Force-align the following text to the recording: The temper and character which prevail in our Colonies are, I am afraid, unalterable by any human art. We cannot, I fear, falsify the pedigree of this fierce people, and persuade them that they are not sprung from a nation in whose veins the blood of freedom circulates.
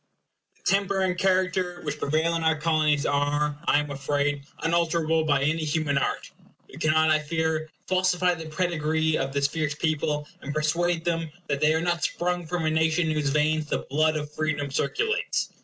The 0.57 0.63
temper 0.63 1.01
and 1.01 1.15
character 1.15 1.79
which 1.83 1.99
prevail 1.99 2.33
in 2.35 2.43
our 2.43 2.57
Colonies 2.59 3.05
are, 3.05 3.59
I 3.65 3.77
am 3.77 3.91
afraid, 3.91 4.47
unalterable 4.63 5.25
by 5.25 5.43
any 5.43 5.63
human 5.63 5.99
art. 5.99 6.31
We 6.67 6.77
cannot, 6.77 7.11
I 7.11 7.19
fear, 7.19 7.69
falsify 7.85 8.33
the 8.33 8.47
pedigree 8.49 9.15
of 9.19 9.31
this 9.31 9.45
fierce 9.47 9.75
people, 9.75 10.27
and 10.41 10.55
persuade 10.55 11.05
them 11.05 11.31
that 11.45 11.61
they 11.61 11.75
are 11.75 11.81
not 11.81 12.03
sprung 12.03 12.47
from 12.47 12.65
a 12.65 12.71
nation 12.71 13.09
in 13.09 13.13
whose 13.13 13.29
veins 13.29 13.67
the 13.67 13.85
blood 13.91 14.15
of 14.15 14.31
freedom 14.33 14.71
circulates. 14.71 15.51